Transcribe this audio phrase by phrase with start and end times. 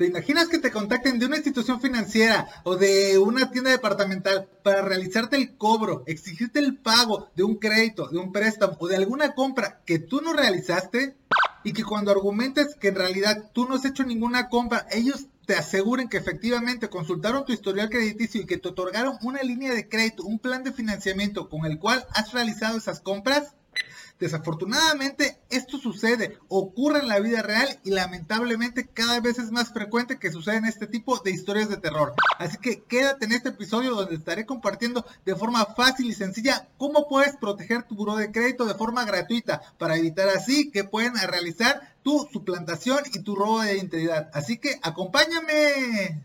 [0.00, 4.80] ¿Te imaginas que te contacten de una institución financiera o de una tienda departamental para
[4.80, 9.34] realizarte el cobro, exigirte el pago de un crédito, de un préstamo o de alguna
[9.34, 11.16] compra que tú no realizaste?
[11.64, 15.54] Y que cuando argumentes que en realidad tú no has hecho ninguna compra, ellos te
[15.54, 20.22] aseguren que efectivamente consultaron tu historial crediticio y que te otorgaron una línea de crédito,
[20.22, 23.54] un plan de financiamiento con el cual has realizado esas compras?
[24.20, 30.18] Desafortunadamente esto sucede, ocurre en la vida real y lamentablemente cada vez es más frecuente
[30.18, 32.12] que suceden este tipo de historias de terror.
[32.38, 37.08] Así que quédate en este episodio donde estaré compartiendo de forma fácil y sencilla cómo
[37.08, 41.94] puedes proteger tu buro de crédito de forma gratuita para evitar así que puedan realizar
[42.02, 44.30] tu suplantación y tu robo de identidad.
[44.34, 46.20] Así que acompáñame.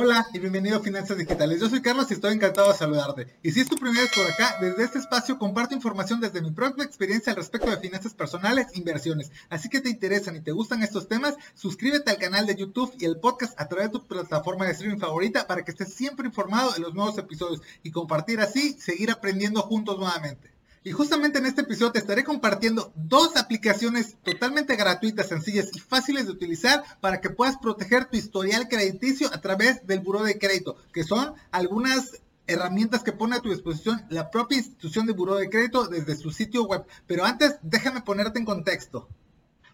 [0.00, 1.60] Hola y bienvenido a Finanzas Digitales.
[1.60, 3.36] Yo soy Carlos y estoy encantado de saludarte.
[3.42, 6.52] Y si es tu primera vez por acá, desde este espacio comparto información desde mi
[6.52, 9.32] propia experiencia al respecto de finanzas personales e inversiones.
[9.48, 13.06] Así que te interesan y te gustan estos temas, suscríbete al canal de YouTube y
[13.06, 16.70] el podcast a través de tu plataforma de streaming favorita para que estés siempre informado
[16.70, 20.57] de los nuevos episodios y compartir así, seguir aprendiendo juntos nuevamente.
[20.88, 26.24] Y justamente en este episodio te estaré compartiendo dos aplicaciones totalmente gratuitas, sencillas y fáciles
[26.24, 30.78] de utilizar para que puedas proteger tu historial crediticio a través del buro de crédito,
[30.94, 35.50] que son algunas herramientas que pone a tu disposición la propia institución de buro de
[35.50, 36.86] crédito desde su sitio web.
[37.06, 39.10] Pero antes, déjame ponerte en contexto.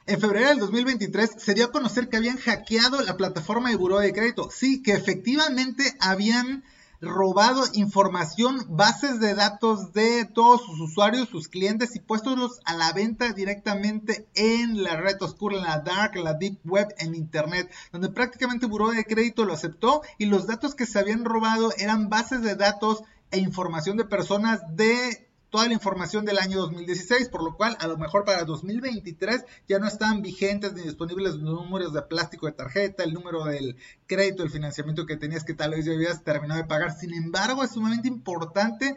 [0.07, 4.01] En febrero del 2023 se dio a conocer que habían hackeado la plataforma de buro
[4.01, 4.51] de crédito.
[4.51, 6.65] Sí, que efectivamente habían
[7.05, 12.93] robado información, bases de datos de todos sus usuarios, sus clientes y puestos a la
[12.93, 17.71] venta directamente en la red oscura, en la dark, en la deep web, en internet,
[17.93, 22.09] donde prácticamente Buró de Crédito lo aceptó y los datos que se habían robado eran
[22.09, 25.24] bases de datos e información de personas de
[25.55, 29.79] toda la información del año 2016, por lo cual a lo mejor para 2023 ya
[29.79, 33.77] no están vigentes ni disponibles los números de plástico de tarjeta, el número del
[34.09, 36.91] crédito, el financiamiento que tenías que tal vez ya habías terminado de pagar.
[36.91, 38.97] Sin embargo, es sumamente importante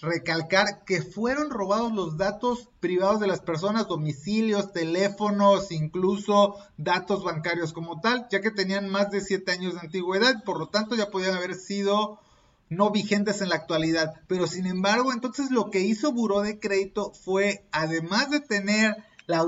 [0.00, 7.72] recalcar que fueron robados los datos privados de las personas, domicilios, teléfonos, incluso datos bancarios
[7.72, 11.10] como tal, ya que tenían más de 7 años de antigüedad, por lo tanto ya
[11.10, 12.20] podían haber sido
[12.68, 14.14] no vigentes en la actualidad.
[14.26, 18.96] Pero sin embargo, entonces lo que hizo Buró de Crédito fue, además de tener
[19.26, 19.46] la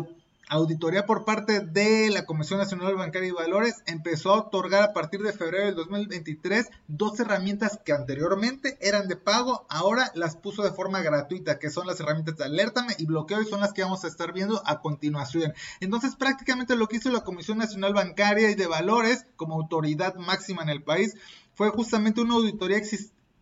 [0.49, 5.21] auditoría por parte de la Comisión Nacional Bancaria y Valores, empezó a otorgar a partir
[5.23, 10.73] de febrero del 2023 dos herramientas que anteriormente eran de pago, ahora las puso de
[10.73, 14.05] forma gratuita, que son las herramientas de alértame y bloqueo y son las que vamos
[14.05, 15.53] a estar viendo a continuación.
[15.81, 20.63] Entonces prácticamente lo que hizo la Comisión Nacional Bancaria y de Valores como autoridad máxima
[20.63, 21.15] en el país
[21.59, 22.81] fue justamente una auditoría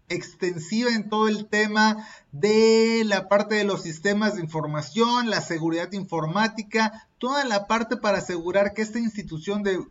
[0.08, 5.92] extensiva en todo el tema de la parte de los sistemas de información, la seguridad
[5.92, 9.84] informática, toda la parte para asegurar que esta institución de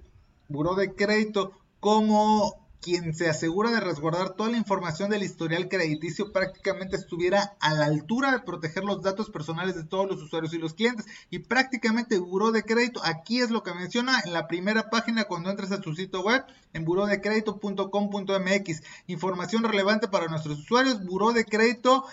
[0.47, 6.31] buró de crédito como quien se asegura de resguardar toda la información del historial crediticio
[6.31, 10.59] prácticamente estuviera a la altura de proteger los datos personales de todos los usuarios y
[10.59, 11.07] los clientes.
[11.31, 15.49] Y prácticamente Buró de Crédito, aquí es lo que menciona en la primera página cuando
[15.49, 18.83] entres a su sitio web en burodecredito.com.mx.
[19.07, 21.03] Información relevante para nuestros usuarios.
[21.03, 22.05] Buró de Crédito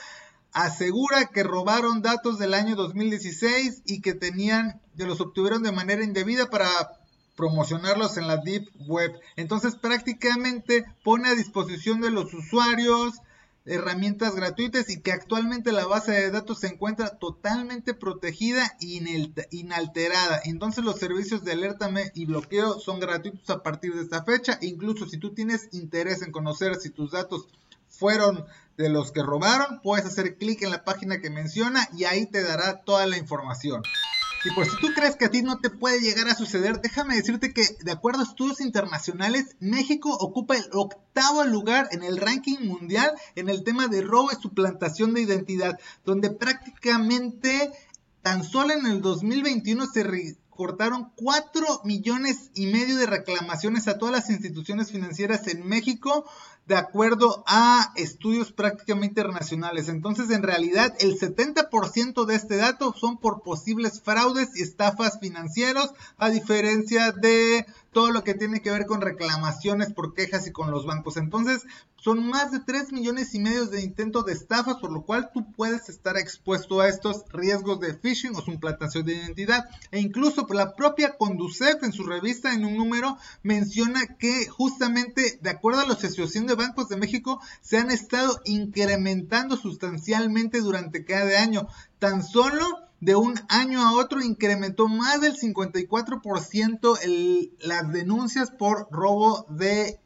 [0.54, 6.02] asegura que robaron datos del año 2016 y que tenían, que los obtuvieron de manera
[6.02, 6.66] indebida para
[7.42, 9.19] promocionarlos en la Deep Web.
[9.34, 13.14] Entonces prácticamente pone a disposición de los usuarios
[13.64, 19.02] herramientas gratuitas y que actualmente la base de datos se encuentra totalmente protegida e
[19.50, 20.41] inalterada.
[20.44, 24.58] Entonces los servicios de alerta y bloqueo son gratuitos a partir de esta fecha.
[24.62, 27.48] Incluso si tú tienes interés en conocer si tus datos
[27.88, 28.44] fueron
[28.76, 32.41] de los que robaron, puedes hacer clic en la página que menciona y ahí te
[32.41, 33.82] dará toda la información.
[34.44, 37.14] Y por si tú crees que a ti no te puede llegar a suceder, déjame
[37.14, 42.58] decirte que de acuerdo a estudios internacionales, México ocupa el octavo lugar en el ranking
[42.60, 47.70] mundial en el tema de robo y suplantación de identidad, donde prácticamente
[48.22, 54.12] tan solo en el 2021 se recortaron 4 millones y medio de reclamaciones a todas
[54.12, 56.28] las instituciones financieras en México
[56.67, 59.88] de acuerdo a estudios prácticamente internacionales.
[59.88, 65.93] Entonces, en realidad, el 70% de este dato son por posibles fraudes y estafas financieros,
[66.19, 70.70] a diferencia de todo lo que tiene que ver con reclamaciones por quejas y con
[70.70, 71.17] los bancos.
[71.17, 71.67] Entonces,
[71.97, 75.53] son más de 3 millones y medio de intentos de estafas, por lo cual tú
[75.53, 79.67] puedes estar expuesto a estos riesgos de phishing o suplantación de identidad.
[79.91, 85.50] E incluso la propia Conducef en su revista en un número menciona que justamente de
[85.50, 91.43] acuerdo a la Asociación de Bancos de México se han estado incrementando sustancialmente durante cada
[91.43, 91.69] año.
[91.99, 92.64] Tan solo
[93.00, 99.99] de un año a otro incrementó más del 54% el, las denuncias por robo de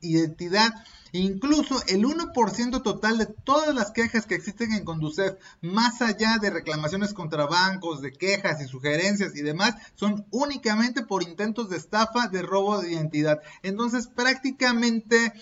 [0.00, 0.72] identidad.
[1.10, 6.50] Incluso el 1% total de todas las quejas que existen en Conducef, más allá de
[6.50, 12.26] reclamaciones contra bancos, de quejas y sugerencias y demás, son únicamente por intentos de estafa,
[12.26, 13.40] de robo de identidad.
[13.62, 15.32] Entonces prácticamente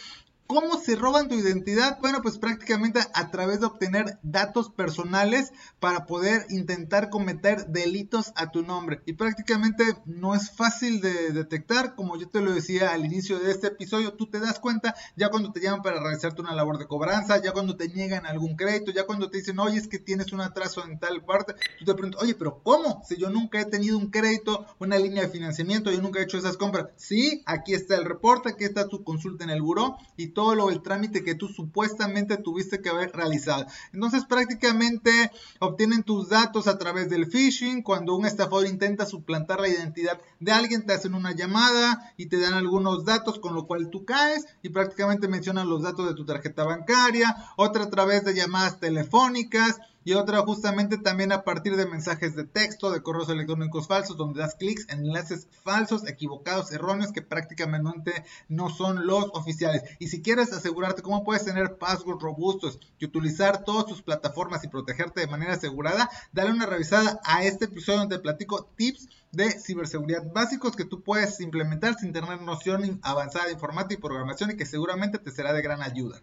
[0.46, 1.98] ¿Cómo se roban tu identidad?
[2.00, 8.50] Bueno, pues prácticamente a través de obtener datos personales para poder intentar cometer delitos a
[8.50, 9.00] tu nombre.
[9.06, 13.50] Y prácticamente no es fácil de detectar, como yo te lo decía al inicio de
[13.50, 16.86] este episodio, tú te das cuenta ya cuando te llaman para realizarte una labor de
[16.86, 20.32] cobranza, ya cuando te niegan algún crédito, ya cuando te dicen, oye, es que tienes
[20.32, 23.02] un atraso en tal parte, tú te preguntas, oye, pero ¿cómo?
[23.08, 26.36] Si yo nunca he tenido un crédito, una línea de financiamiento, yo nunca he hecho
[26.36, 26.88] esas compras.
[26.96, 30.70] Sí, aquí está el reporte, aquí está tu consulta en el buró y todo lo
[30.70, 33.66] el trámite que tú supuestamente tuviste que haber realizado.
[33.92, 35.30] Entonces prácticamente
[35.60, 37.82] obtienen tus datos a través del phishing.
[37.82, 42.38] Cuando un estafador intenta suplantar la identidad de alguien, te hacen una llamada y te
[42.38, 46.24] dan algunos datos con lo cual tú caes y prácticamente mencionan los datos de tu
[46.24, 51.86] tarjeta bancaria, otra a través de llamadas telefónicas y otra justamente también a partir de
[51.86, 57.12] mensajes de texto, de correos electrónicos falsos, donde das clics en enlaces falsos, equivocados, erróneos,
[57.12, 59.82] que prácticamente no son los oficiales.
[59.98, 64.68] Y si quieres asegurarte cómo puedes tener passwords robustos y utilizar todas tus plataformas y
[64.68, 70.30] protegerte de manera asegurada, dale una revisada a este episodio donde platico tips de ciberseguridad
[70.32, 74.66] básicos que tú puedes implementar sin tener noción avanzada de informática y programación y que
[74.66, 76.20] seguramente te será de gran ayuda.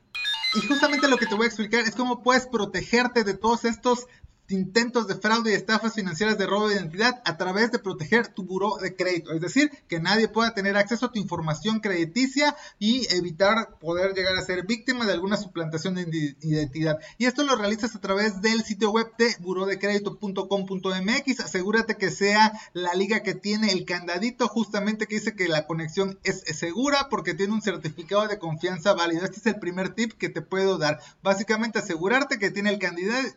[0.53, 4.07] Y justamente lo que te voy a explicar es cómo puedes protegerte de todos estos
[4.49, 8.43] intentos de fraude y estafas financieras de robo de identidad a través de proteger tu
[8.43, 9.31] buró de crédito.
[9.31, 14.35] Es decir, que nadie pueda tener acceso a tu información crediticia y evitar poder llegar
[14.35, 16.99] a ser víctima de alguna suplantación de identidad.
[17.17, 21.39] Y esto lo realizas a través del sitio web de burodecredito.com.mx.
[21.39, 26.19] Asegúrate que sea la liga que tiene el candadito justamente que dice que la conexión
[26.23, 29.25] es segura porque tiene un certificado de confianza válido.
[29.25, 30.99] Este es el primer tip que te puedo dar.
[31.21, 32.79] Básicamente asegurarte que tiene el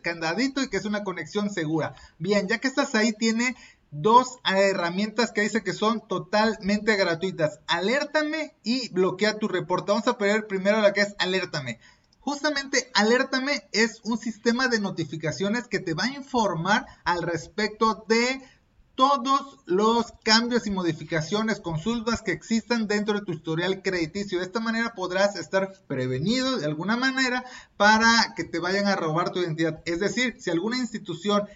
[0.01, 1.95] candadito y que es una conexión segura.
[2.19, 3.55] Bien, ya que estás ahí, tiene
[3.91, 7.59] dos herramientas que dice que son totalmente gratuitas.
[7.67, 9.91] Alértame y bloquea tu reporte.
[9.91, 11.79] Vamos a ver primero la que es alértame.
[12.23, 18.41] Justamente Alértame es un sistema de notificaciones que te va a informar al respecto de
[18.95, 24.39] todos los cambios y modificaciones, consultas que existan dentro de tu historial crediticio.
[24.39, 27.43] De esta manera podrás estar prevenido de alguna manera
[27.77, 29.81] para que te vayan a robar tu identidad.
[29.85, 31.47] Es decir, si alguna institución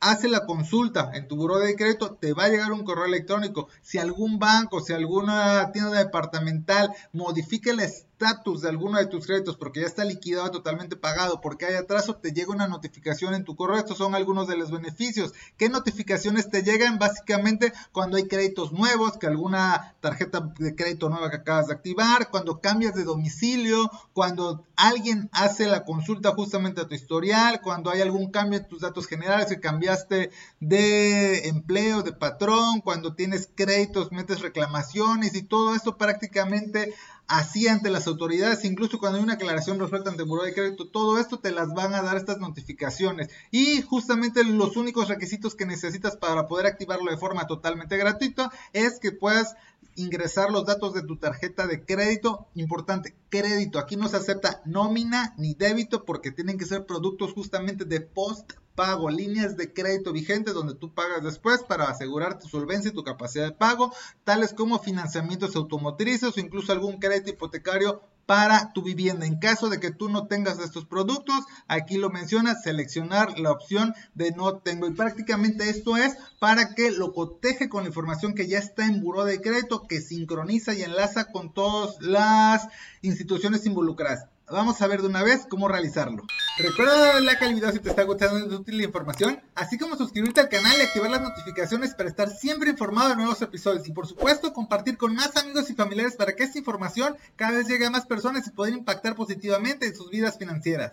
[0.00, 3.68] hace la consulta en tu buro de crédito, te va a llegar un correo electrónico.
[3.82, 7.80] Si algún banco, si alguna tienda departamental modifica el
[8.20, 12.16] estatus de alguno de tus créditos porque ya está liquidado, totalmente pagado, porque hay atraso,
[12.16, 13.78] te llega una notificación en tu correo.
[13.78, 15.32] Estos son algunos de los beneficios.
[15.56, 16.98] ¿Qué notificaciones te llegan?
[16.98, 22.30] Básicamente cuando hay créditos nuevos, que alguna tarjeta de crédito nueva que acabas de activar,
[22.30, 28.02] cuando cambias de domicilio, cuando alguien hace la consulta justamente a tu historial, cuando hay
[28.02, 30.30] algún cambio en tus datos generales, que cambiaste
[30.60, 36.94] de empleo, de patrón, cuando tienes créditos, metes reclamaciones y todo esto prácticamente
[37.30, 40.88] así ante las autoridades, incluso cuando hay una aclaración resuelta ante el Buró de Crédito,
[40.88, 43.30] todo esto te las van a dar estas notificaciones.
[43.52, 48.98] Y justamente los únicos requisitos que necesitas para poder activarlo de forma totalmente gratuita es
[48.98, 49.54] que puedas
[49.96, 52.48] ingresar los datos de tu tarjeta de crédito.
[52.54, 53.78] Importante, crédito.
[53.78, 58.52] Aquí no se acepta nómina ni débito porque tienen que ser productos justamente de post
[58.74, 63.04] pago, líneas de crédito vigentes donde tú pagas después para asegurar tu solvencia y tu
[63.04, 63.92] capacidad de pago,
[64.24, 69.26] tales como financiamientos automotrices o incluso algún crédito hipotecario para tu vivienda.
[69.26, 73.92] En caso de que tú no tengas estos productos, aquí lo menciona, seleccionar la opción
[74.14, 74.86] de no tengo.
[74.86, 79.00] Y prácticamente esto es para que lo coteje con la información que ya está en
[79.00, 82.68] buró de crédito, que sincroniza y enlaza con todas las
[83.02, 84.26] instituciones involucradas.
[84.50, 86.24] Vamos a ver de una vez cómo realizarlo.
[86.58, 89.96] Recuerda darle like al video si te está gustando y útil la información, así como
[89.96, 93.86] suscribirte al canal y activar las notificaciones para estar siempre informado de nuevos episodios.
[93.86, 97.68] Y por supuesto, compartir con más amigos y familiares para que esta información cada vez
[97.68, 100.92] llegue a más personas y poder impactar positivamente en sus vidas financieras.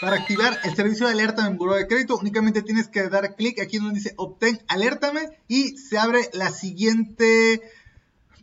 [0.00, 3.60] Para activar el servicio de alerta en Buró de Crédito, únicamente tienes que dar clic
[3.60, 7.62] aquí donde dice Obtén Alértame y se abre la siguiente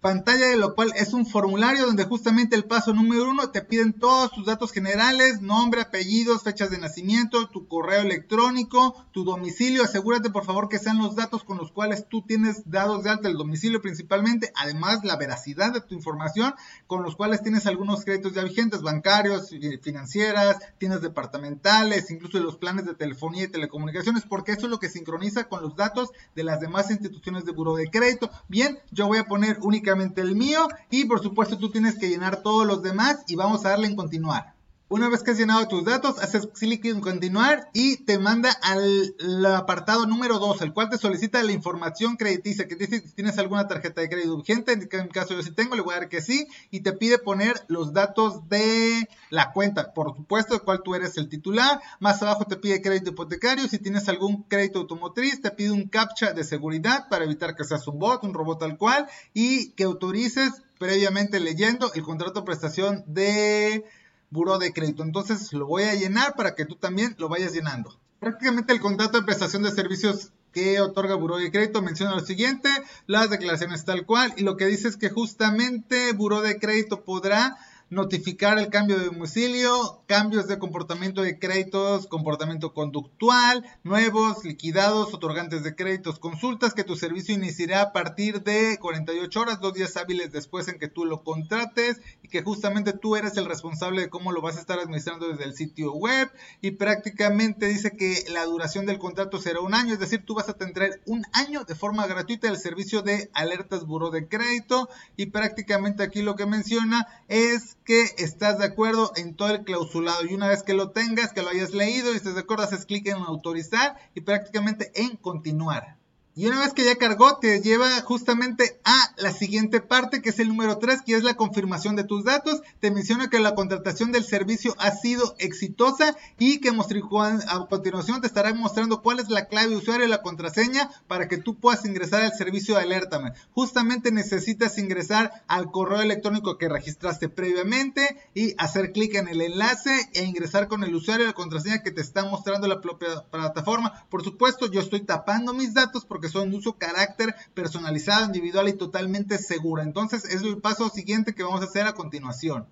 [0.04, 3.94] pantalla de lo cual es un formulario donde justamente el paso número uno te piden
[3.94, 9.82] todos tus datos generales, nombre, apellidos, fechas de nacimiento, tu correo electrónico, tu domicilio.
[9.82, 13.30] Asegúrate por favor que sean los datos con los cuales tú tienes dados de alta
[13.30, 16.54] el domicilio principalmente, además la veracidad de tu información
[16.86, 22.86] con los cuales tienes algunos créditos ya vigentes, bancarios, financieras, tienes departamentales, incluso los planes
[22.86, 26.60] de telefonía y telecomunicaciones, porque eso es lo que sincroniza con los datos de las
[26.60, 28.30] demás instituciones de buro de crédito.
[28.50, 32.44] Bien, yo voy a poner únicamente el mío y por supuesto tú tienes que llenar
[32.44, 34.53] todos los demás y vamos a darle en continuar.
[34.94, 39.16] Una vez que has llenado tus datos, haces clic en continuar y te manda al
[39.48, 43.68] apartado número 2, el cual te solicita la información crediticia, que dice si tienes alguna
[43.68, 46.22] tarjeta de crédito urgente, en mi caso yo sí tengo, le voy a dar que
[46.22, 50.94] sí, y te pide poner los datos de la cuenta, por supuesto, el cual tú
[50.94, 51.82] eres el titular.
[52.00, 56.34] Más abajo te pide crédito hipotecario, si tienes algún crédito automotriz, te pide un captcha
[56.34, 60.62] de seguridad para evitar que seas un bot, un robot tal cual, y que autorices
[60.78, 63.86] previamente leyendo el contrato de prestación de
[64.34, 65.04] buro de crédito.
[65.04, 67.98] Entonces lo voy a llenar para que tú también lo vayas llenando.
[68.20, 72.70] Prácticamente el contrato de prestación de servicios que otorga Buró de Crédito menciona lo siguiente,
[73.08, 77.58] las declaraciones tal cual, y lo que dice es que justamente Buró de Crédito podrá
[77.94, 85.64] notificar el cambio de domicilio, cambios de comportamiento de créditos, comportamiento conductual, nuevos, liquidados, otorgantes
[85.64, 90.32] de créditos, consultas que tu servicio iniciará a partir de 48 horas, dos días hábiles
[90.32, 94.32] después en que tú lo contrates y que justamente tú eres el responsable de cómo
[94.32, 96.32] lo vas a estar administrando desde el sitio web.
[96.62, 100.50] Y prácticamente dice que la duración del contrato será un año, es decir, tú vas
[100.50, 104.90] a tener un año de forma gratuita el servicio de alertas buró de crédito.
[105.16, 110.26] Y prácticamente aquí lo que menciona es que estás de acuerdo en todo el clausulado
[110.26, 112.86] y una vez que lo tengas, que lo hayas leído y estés de acuerdo, haces
[112.86, 115.98] clic en autorizar y prácticamente en continuar.
[116.36, 120.40] Y una vez que ya cargó, te lleva justamente a la siguiente parte, que es
[120.40, 122.64] el número 3, que es la confirmación de tus datos.
[122.80, 128.26] Te menciona que la contratación del servicio ha sido exitosa y que a continuación te
[128.26, 131.86] estarán mostrando cuál es la clave de usuario y la contraseña para que tú puedas
[131.86, 133.34] ingresar al servicio de Alertame.
[133.52, 140.10] Justamente necesitas ingresar al correo electrónico que registraste previamente y hacer clic en el enlace
[140.14, 144.08] e ingresar con el usuario y la contraseña que te está mostrando la propia plataforma.
[144.10, 148.70] Por supuesto, yo estoy tapando mis datos porque que son de uso carácter personalizado, individual
[148.70, 149.84] y totalmente segura.
[149.84, 152.66] Entonces es el paso siguiente que vamos a hacer a continuación.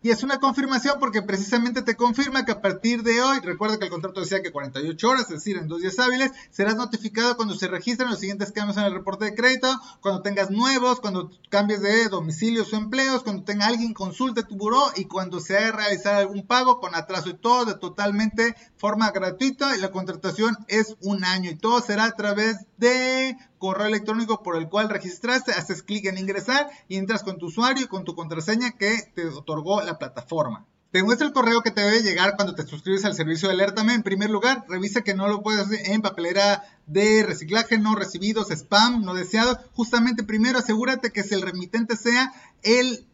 [0.00, 3.86] Y es una confirmación porque precisamente te confirma que a partir de hoy, recuerda que
[3.86, 7.56] el contrato decía que 48 horas, es decir, en dos días hábiles, serás notificado cuando
[7.56, 9.68] se registren los siguientes cambios en el reporte de crédito,
[10.00, 14.84] cuando tengas nuevos, cuando cambies de domicilios o empleos, cuando tenga alguien consulte tu buró
[14.94, 19.76] y cuando se haga realizar algún pago con atraso y todo de totalmente forma gratuita
[19.76, 24.56] y la contratación es un año y todo será a través de correo electrónico por
[24.56, 28.14] el cual registraste, haces clic en ingresar y entras con tu usuario y con tu
[28.14, 30.66] contraseña que te otorgó la plataforma.
[30.90, 33.92] Te muestra el correo que te debe llegar cuando te suscribes al servicio de Alertame.
[33.92, 38.50] En primer lugar, revisa que no lo puedes hacer en papelera de reciclaje, no recibidos,
[38.50, 39.58] spam, no deseados.
[39.74, 43.06] Justamente primero asegúrate que si el remitente sea el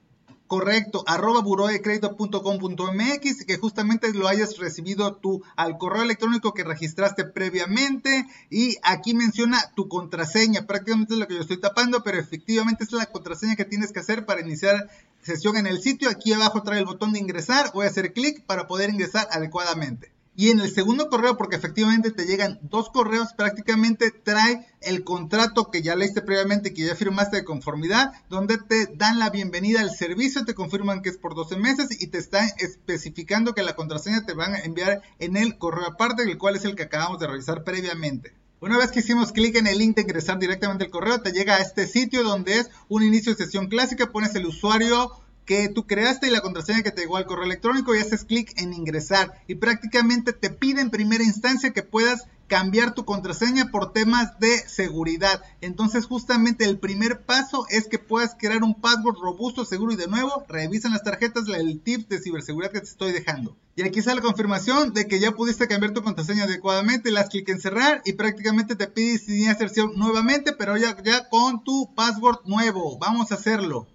[0.46, 7.24] correcto, arroba burodecredito.com.mx y que justamente lo hayas recibido tú al correo electrónico que registraste
[7.24, 12.84] previamente y aquí menciona tu contraseña, prácticamente es lo que yo estoy tapando, pero efectivamente
[12.84, 14.88] es la contraseña que tienes que hacer para iniciar
[15.22, 18.44] sesión en el sitio, aquí abajo trae el botón de ingresar, voy a hacer clic
[18.44, 20.12] para poder ingresar adecuadamente.
[20.37, 25.71] Y en el segundo correo, porque efectivamente te llegan dos correos, prácticamente trae el contrato
[25.71, 29.95] que ya leíste previamente, que ya firmaste de conformidad, donde te dan la bienvenida al
[29.95, 34.26] servicio, te confirman que es por 12 meses y te están especificando que la contraseña
[34.26, 37.29] te van a enviar en el correo aparte, el cual es el que acabamos de
[37.29, 38.35] revisar previamente.
[38.61, 41.57] Una vez que hicimos clic en el link de ingresar directamente al correo, te llega
[41.57, 45.12] a este sitio donde es un inicio de sesión clásica, pones el usuario
[45.44, 48.52] que tú creaste y la contraseña que te llegó al correo electrónico y haces clic
[48.60, 53.92] en ingresar y prácticamente te pide en primera instancia que puedas cambiar tu contraseña por
[53.92, 55.42] temas de seguridad.
[55.60, 60.08] Entonces justamente el primer paso es que puedas crear un password robusto, seguro y de
[60.08, 63.56] nuevo revisan las tarjetas el tip de ciberseguridad que te estoy dejando.
[63.76, 67.30] Y aquí sale la confirmación de que ya pudiste cambiar tu contraseña adecuadamente, le das
[67.30, 72.40] clic en cerrar y prácticamente te pide iniciar nuevamente, pero ya, ya con tu password
[72.44, 72.98] nuevo.
[72.98, 73.88] Vamos a hacerlo.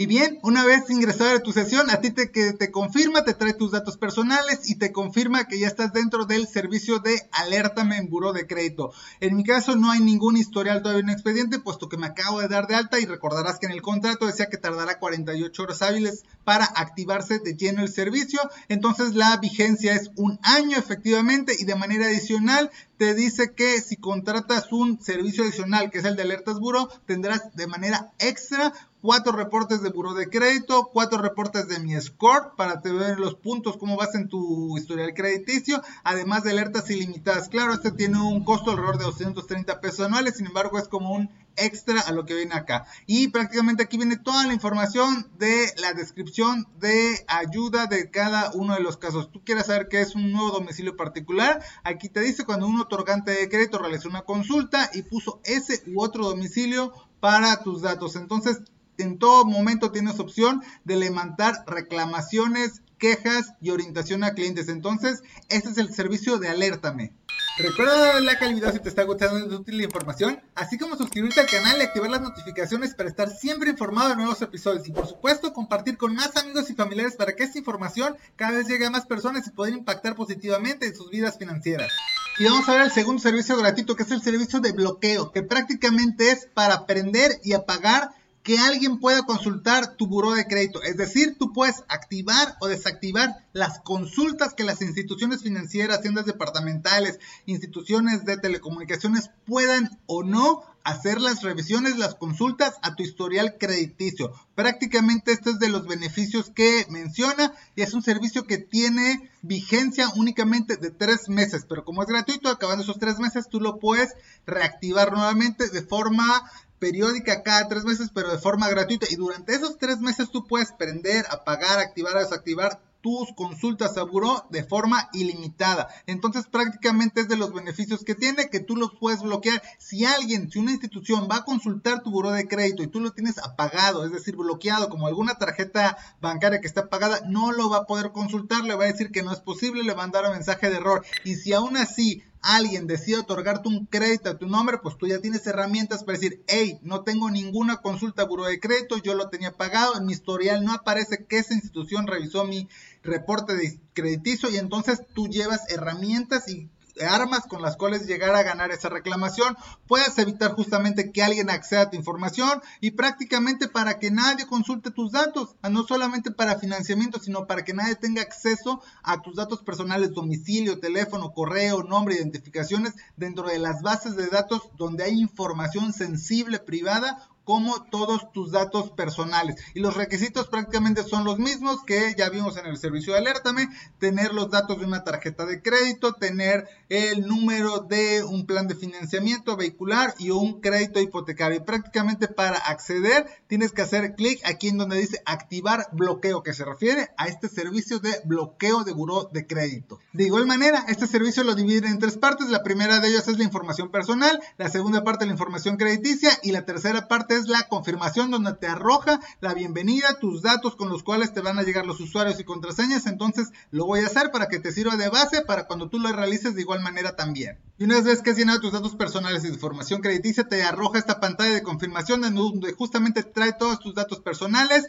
[0.00, 3.34] Y bien, una vez ingresado a tu sesión, a ti te, que te confirma, te
[3.34, 7.98] trae tus datos personales y te confirma que ya estás dentro del servicio de Alértame
[7.98, 8.94] en Buró de Crédito.
[9.20, 12.48] En mi caso no hay ningún historial todavía en expediente, puesto que me acabo de
[12.48, 16.24] dar de alta y recordarás que en el contrato decía que tardará 48 horas hábiles
[16.44, 18.40] para activarse de lleno el servicio.
[18.68, 23.96] Entonces la vigencia es un año efectivamente y de manera adicional te dice que si
[23.96, 29.32] contratas un servicio adicional que es el de alertas buro, tendrás de manera extra cuatro
[29.32, 33.76] reportes de buro de crédito, cuatro reportes de mi score para te ver los puntos,
[33.76, 37.48] cómo vas en tu historial crediticio, además de alertas ilimitadas.
[37.48, 41.30] Claro, este tiene un costo alrededor de 230 pesos anuales, sin embargo es como un
[41.56, 42.86] extra a lo que viene acá.
[43.06, 48.74] Y prácticamente aquí viene toda la información de la descripción de ayuda de cada uno
[48.74, 49.30] de los casos.
[49.30, 53.32] Tú quieres saber qué es un nuevo domicilio particular, aquí te dice cuando un otorgante
[53.32, 58.16] de crédito realizó una consulta y puso ese u otro domicilio para tus datos.
[58.16, 58.62] Entonces,
[59.02, 64.68] en todo momento tienes opción de levantar reclamaciones, quejas y orientación a clientes.
[64.68, 67.12] Entonces, este es el servicio de Alértame.
[67.58, 70.96] Recuerda darle like al video si te está gustando y útil la información, así como
[70.96, 74.92] suscribirte al canal y activar las notificaciones para estar siempre informado de nuevos episodios y
[74.92, 78.86] por supuesto compartir con más amigos y familiares para que esta información cada vez llegue
[78.86, 81.90] a más personas y poder impactar positivamente en sus vidas financieras.
[82.38, 85.42] Y vamos a ver el segundo servicio gratuito que es el servicio de bloqueo, que
[85.42, 88.12] prácticamente es para aprender y apagar
[88.42, 90.82] que alguien pueda consultar tu buró de crédito.
[90.82, 97.18] Es decir, tú puedes activar o desactivar las consultas que las instituciones financieras, tiendas departamentales,
[97.46, 104.32] instituciones de telecomunicaciones puedan o no hacer las revisiones, las consultas a tu historial crediticio.
[104.54, 110.08] Prácticamente esto es de los beneficios que menciona y es un servicio que tiene vigencia
[110.16, 114.14] únicamente de tres meses, pero como es gratuito, acabando esos tres meses, tú lo puedes
[114.46, 119.06] reactivar nuevamente de forma periódica cada tres meses, pero de forma gratuita.
[119.08, 124.46] Y durante esos tres meses tú puedes prender, apagar, activar, desactivar tus consultas a buró
[124.50, 125.88] de forma ilimitada.
[126.06, 129.62] Entonces prácticamente es de los beneficios que tiene que tú los puedes bloquear.
[129.78, 133.12] Si alguien, si una institución va a consultar tu buró de crédito y tú lo
[133.12, 137.78] tienes apagado, es decir, bloqueado como alguna tarjeta bancaria que está apagada, no lo va
[137.78, 140.24] a poder consultar, le va a decir que no es posible, le va a mandar
[140.24, 141.04] un mensaje de error.
[141.24, 145.20] Y si aún así alguien decide otorgarte un crédito a tu nombre, pues tú ya
[145.20, 149.52] tienes herramientas para decir, hey, no tengo ninguna consulta buro de crédito, yo lo tenía
[149.52, 152.68] pagado, en mi historial no aparece que esa institución revisó mi
[153.02, 156.68] reporte de crediticio y entonces tú llevas herramientas y
[157.06, 161.82] armas con las cuales llegar a ganar esa reclamación, puedes evitar justamente que alguien acceda
[161.82, 167.18] a tu información y prácticamente para que nadie consulte tus datos, no solamente para financiamiento,
[167.18, 172.94] sino para que nadie tenga acceso a tus datos personales, domicilio, teléfono, correo, nombre, identificaciones
[173.16, 178.92] dentro de las bases de datos donde hay información sensible privada como todos tus datos
[178.92, 179.56] personales.
[179.74, 183.68] Y los requisitos prácticamente son los mismos que ya vimos en el servicio de Alértame,
[183.98, 188.76] tener los datos de una tarjeta de crédito, tener el número de un plan de
[188.76, 191.58] financiamiento vehicular y un crédito hipotecario.
[191.58, 196.52] Y prácticamente para acceder tienes que hacer clic aquí en donde dice activar bloqueo, que
[196.52, 199.98] se refiere a este servicio de bloqueo de buró de crédito.
[200.12, 202.48] De igual manera, este servicio lo divide en tres partes.
[202.48, 206.52] La primera de ellas es la información personal, la segunda parte la información crediticia y
[206.52, 211.02] la tercera parte es la confirmación donde te arroja la bienvenida, tus datos con los
[211.02, 213.06] cuales te van a llegar los usuarios y contraseñas.
[213.06, 216.12] Entonces lo voy a hacer para que te sirva de base para cuando tú lo
[216.12, 217.58] realices de igual manera también.
[217.78, 221.20] Y una vez que has llenado tus datos personales y información crediticia, te arroja esta
[221.20, 224.86] pantalla de confirmación donde justamente trae todos tus datos personales,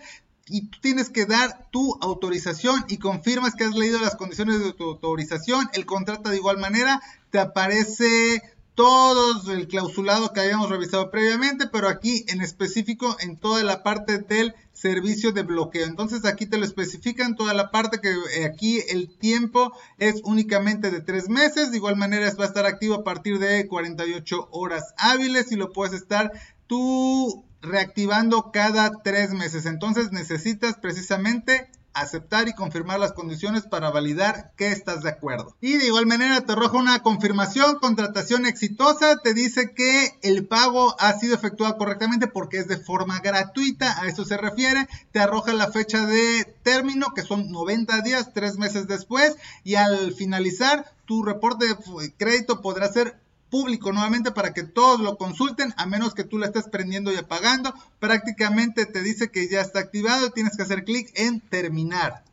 [0.48, 4.74] y tú tienes que dar tu autorización y confirmas que has leído las condiciones de
[4.74, 5.70] tu autorización.
[5.74, 8.42] El contrato de igual manera te aparece
[8.76, 14.20] todo el clausulado que habíamos revisado previamente, pero aquí en específico en toda la parte
[14.20, 15.86] del servicio de bloqueo.
[15.86, 20.90] Entonces aquí te lo especifican toda la parte que eh, aquí el tiempo es únicamente
[20.90, 21.72] de tres meses.
[21.72, 25.74] De igual manera va a estar activo a partir de 48 horas hábiles y lo
[25.74, 26.32] puedes estar
[26.68, 29.66] tú reactivando cada tres meses.
[29.66, 35.56] Entonces necesitas precisamente aceptar y confirmar las condiciones para validar que estás de acuerdo.
[35.62, 40.96] Y de igual manera te arroja una confirmación, contratación exitosa, te dice que el pago
[41.00, 45.54] ha sido efectuado correctamente porque es de forma gratuita, a eso se refiere, te arroja
[45.54, 51.24] la fecha de término que son 90 días, tres meses después y al finalizar tu
[51.24, 53.18] reporte de crédito podrá ser
[53.52, 57.18] público nuevamente para que todos lo consulten, a menos que tú lo estés prendiendo y
[57.18, 57.76] apagando.
[58.00, 62.24] Prácticamente te dice que ya está activado, tienes que hacer clic en terminar.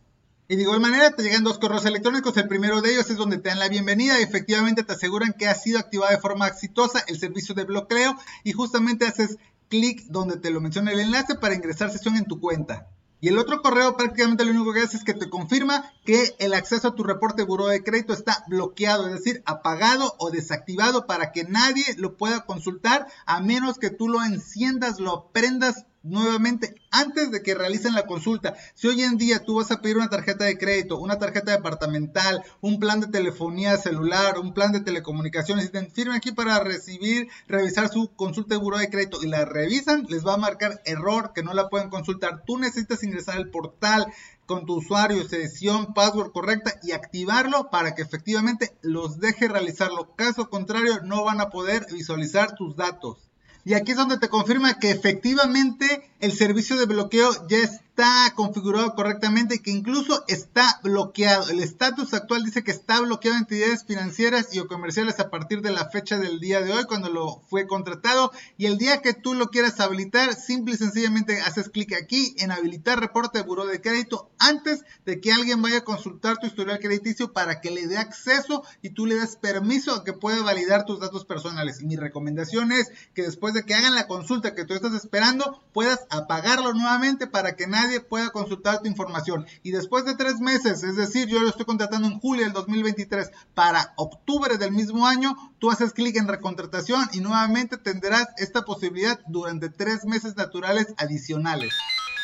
[0.48, 3.36] Y de igual manera te llegan dos correos electrónicos, el primero de ellos es donde
[3.36, 7.04] te dan la bienvenida y efectivamente te aseguran que ha sido activado de forma exitosa
[7.06, 9.36] el servicio de bloqueo y justamente haces
[9.68, 12.86] clic donde te lo menciona el enlace para ingresar sesión en tu cuenta.
[13.20, 16.54] Y el otro correo prácticamente lo único que hace es que te confirma que el
[16.54, 21.06] acceso a tu reporte de buró de crédito está bloqueado, es decir, apagado o desactivado
[21.06, 26.74] para que nadie lo pueda consultar a menos que tú lo enciendas, lo prendas nuevamente
[26.90, 28.54] antes de que realicen la consulta.
[28.74, 32.42] Si hoy en día tú vas a pedir una tarjeta de crédito, una tarjeta departamental,
[32.60, 35.78] un plan de telefonía celular, un plan de telecomunicaciones, y te
[36.14, 40.34] aquí para recibir, revisar su consulta de buro de crédito y la revisan, les va
[40.34, 42.42] a marcar error que no la pueden consultar.
[42.46, 44.06] Tú necesitas ingresar al portal
[44.46, 50.14] con tu usuario, sesión, password correcta y activarlo para que efectivamente los deje realizarlo.
[50.16, 53.27] Caso contrario, no van a poder visualizar tus datos.
[53.68, 58.32] Y aquí es donde te confirma que efectivamente el servicio de bloqueo ya es está
[58.36, 61.50] configurado correctamente y que incluso está bloqueado.
[61.50, 65.62] El estatus actual dice que está bloqueado en entidades financieras y o comerciales a partir
[65.62, 69.14] de la fecha del día de hoy cuando lo fue contratado y el día que
[69.14, 73.66] tú lo quieras habilitar, simple y sencillamente haces clic aquí en habilitar reporte de buro
[73.66, 77.88] de crédito antes de que alguien vaya a consultar tu historial crediticio para que le
[77.88, 81.82] dé acceso y tú le des permiso a que pueda validar tus datos personales.
[81.82, 86.06] Mi recomendación es que después de que hagan la consulta que tú estás esperando, puedas
[86.10, 89.46] apagarlo nuevamente para que nadie pueda consultar tu información.
[89.62, 93.30] Y después de tres meses, es decir, yo lo estoy contratando en julio del 2023
[93.54, 99.20] para octubre del mismo año, tú haces clic en recontratación y nuevamente tendrás esta posibilidad
[99.26, 101.74] durante tres meses naturales adicionales.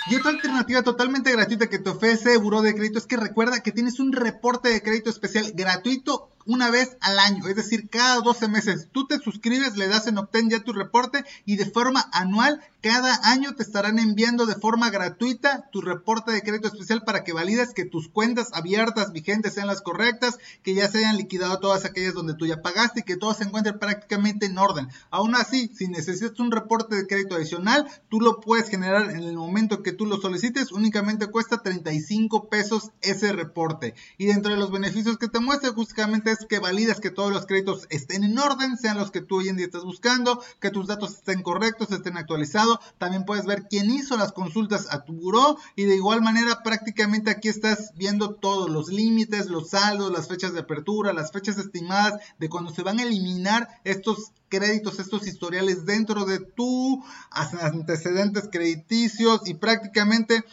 [0.06, 3.72] Y otra alternativa totalmente gratuita que te ofrece Buró de Crédito es que recuerda que
[3.72, 8.48] tienes un reporte de crédito especial gratuito una vez al año, es decir, cada 12
[8.48, 8.88] meses.
[8.92, 13.18] Tú te suscribes, le das en Obtén ya tu reporte y de forma anual, cada
[13.30, 17.72] año te estarán enviando de forma gratuita tu reporte de crédito especial para que valides
[17.72, 22.12] que tus cuentas abiertas, vigentes, sean las correctas, que ya se hayan liquidado todas aquellas
[22.12, 24.88] donde tú ya pagaste y que todo se encuentre prácticamente en orden.
[25.10, 29.34] Aún así, si necesitas un reporte de crédito adicional, tú lo puedes generar en el
[29.34, 33.94] momento que tú lo solicites, únicamente cuesta 35 pesos ese reporte.
[34.18, 37.86] Y dentro de los beneficios que te muestra, justamente que validas que todos los créditos
[37.90, 41.14] estén en orden, sean los que tú hoy en día estás buscando, que tus datos
[41.14, 42.78] estén correctos, estén actualizados.
[42.98, 47.30] También puedes ver quién hizo las consultas a tu buró y de igual manera prácticamente
[47.30, 52.20] aquí estás viendo todos los límites, los saldos, las fechas de apertura, las fechas estimadas
[52.38, 59.48] de cuando se van a eliminar estos créditos, estos historiales dentro de tu antecedentes crediticios
[59.48, 60.44] y prácticamente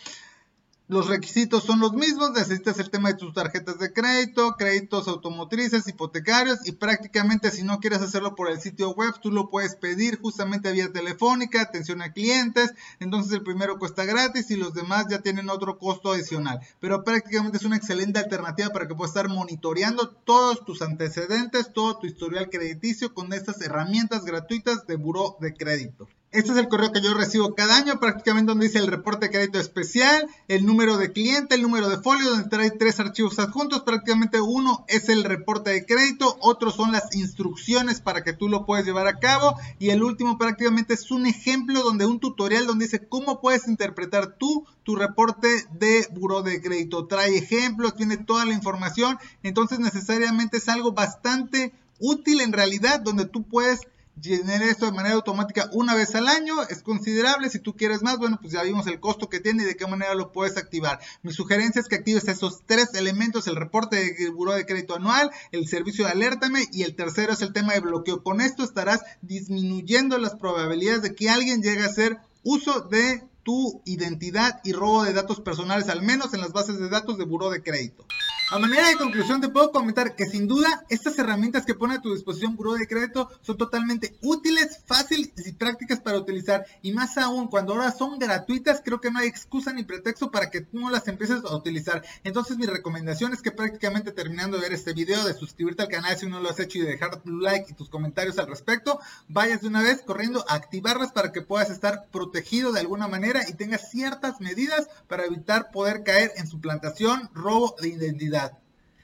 [0.92, 5.88] los requisitos son los mismos, necesitas el tema de tus tarjetas de crédito, créditos automotrices,
[5.88, 10.20] hipotecarios y prácticamente si no quieres hacerlo por el sitio web, tú lo puedes pedir
[10.20, 15.22] justamente vía telefónica, atención a clientes, entonces el primero cuesta gratis y los demás ya
[15.22, 20.10] tienen otro costo adicional, pero prácticamente es una excelente alternativa para que puedas estar monitoreando
[20.10, 26.10] todos tus antecedentes, todo tu historial crediticio con estas herramientas gratuitas de buró de crédito.
[26.32, 29.34] Este es el correo que yo recibo cada año, prácticamente donde dice el reporte de
[29.34, 33.82] crédito especial, el número de cliente, el número de folio, donde trae tres archivos adjuntos.
[33.82, 38.66] Prácticamente uno es el reporte de crédito, otros son las instrucciones para que tú lo
[38.66, 42.86] puedas llevar a cabo y el último prácticamente es un ejemplo donde un tutorial donde
[42.86, 47.08] dice cómo puedes interpretar tú tu reporte de buro de crédito.
[47.08, 53.26] Trae ejemplos, tiene toda la información, entonces necesariamente es algo bastante útil en realidad donde
[53.26, 53.82] tú puedes
[54.22, 57.50] llenar esto de manera automática una vez al año es considerable.
[57.50, 59.88] Si tú quieres más, bueno, pues ya vimos el costo que tiene y de qué
[59.88, 61.00] manera lo puedes activar.
[61.24, 65.32] Mi sugerencia es que actives esos tres elementos, el reporte de buro de crédito anual,
[65.52, 68.24] el servicio de alértame y el tercero es el tema de bloqueo.
[68.24, 73.82] Con esto estarás disminuyendo las probabilidades de que alguien llegue a hacer uso de tu
[73.86, 77.50] identidad y robo de datos personales, al menos en las bases de datos de buro
[77.50, 78.06] de crédito.
[78.52, 82.02] A manera de conclusión te puedo comentar que sin duda estas herramientas que pone a
[82.02, 87.18] tu disposición Buró de Crédito son totalmente útiles, fáciles y prácticas para utilizar y más
[87.18, 90.82] aún cuando ahora son gratuitas creo que no hay excusa ni pretexto para que tú
[90.82, 92.04] no las empieces a utilizar.
[92.26, 96.18] Entonces mi recomendación es que prácticamente terminando de ver este video, de suscribirte al canal
[96.18, 99.00] si no lo has hecho y de dejar tu like y tus comentarios al respecto,
[99.30, 103.48] vayas de una vez corriendo a activarlas para que puedas estar protegido de alguna manera
[103.48, 108.41] y tengas ciertas medidas para evitar poder caer en suplantación, robo de identidad.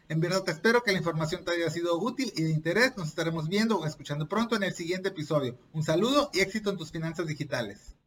[0.09, 2.95] En verdad te espero que la información te haya sido útil y de interés.
[2.95, 5.57] Nos estaremos viendo o escuchando pronto en el siguiente episodio.
[5.73, 7.97] Un saludo y éxito en tus finanzas digitales.